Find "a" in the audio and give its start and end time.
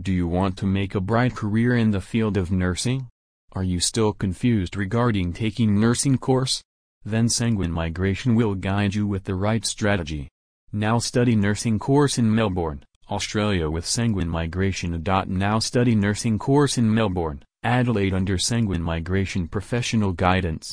0.94-1.00